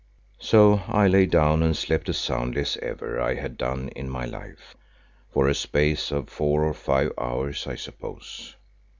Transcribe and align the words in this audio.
So 0.39 0.81
I 0.87 1.07
lay 1.07 1.27
down 1.27 1.61
and 1.61 1.77
slept 1.77 2.09
as 2.09 2.17
soundly 2.17 2.61
as 2.61 2.75
ever 2.77 3.21
I 3.21 3.35
had 3.35 3.55
done 3.55 3.89
in 3.89 4.09
my 4.09 4.25
life, 4.25 4.75
for 5.31 5.47
a 5.47 5.53
space 5.53 6.11
of 6.11 6.27
four 6.27 6.63
or 6.63 6.73
five 6.73 7.11
hours 7.19 7.67
I 7.67 7.75
suppose. 7.75 8.55